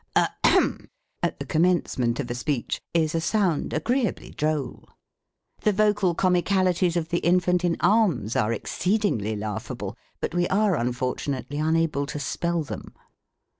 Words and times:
Ahem! 0.15 0.89
at 1.21 1.37
the 1.37 1.45
commencement 1.45 2.19
of 2.19 2.31
a 2.31 2.33
speech, 2.33 2.81
is 2.91 3.13
a 3.13 3.21
sound 3.21 3.71
agreeably 3.71 4.31
droll. 4.31 4.89
The 5.61 5.71
vocal 5.71 6.15
comicalities 6.15 6.95
of 6.97 7.09
the 7.09 7.19
infant 7.19 7.63
in 7.63 7.77
arms 7.81 8.35
are 8.35 8.51
exceedingly 8.51 9.35
laughable, 9.35 9.95
but 10.19 10.33
we 10.33 10.47
are 10.47 10.75
unfortunately 10.75 11.59
una 11.59 11.87
ble 11.87 12.07
to 12.07 12.19
spell 12.19 12.63
them. 12.63 12.95